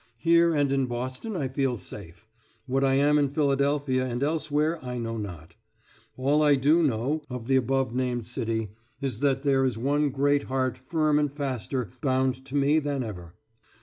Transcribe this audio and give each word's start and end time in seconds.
Here 0.17 0.55
and 0.55 0.71
in 0.71 0.87
Boston 0.87 1.37
I 1.37 1.47
feel 1.47 1.77
safe. 1.77 2.25
What 2.65 2.83
I 2.83 2.95
am 2.95 3.19
in 3.19 3.29
Philadelphia 3.29 4.03
and 4.03 4.23
elsewhere 4.23 4.83
I 4.83 4.97
know 4.97 5.17
not. 5.17 5.53
All 6.17 6.41
I 6.41 6.55
do 6.55 6.81
[know] 6.81 7.21
of 7.29 7.45
the 7.45 7.55
above 7.57 7.93
named 7.93 8.25
city 8.25 8.71
is 8.99 9.19
that 9.19 9.43
there 9.43 9.63
is 9.63 9.77
one 9.77 10.09
great 10.09 10.45
heart 10.45 10.79
firm 10.79 11.19
and 11.19 11.31
faster 11.31 11.91
bound 12.01 12.45
to 12.47 12.55
me 12.55 12.79
than 12.79 13.03
ever. 13.03 13.35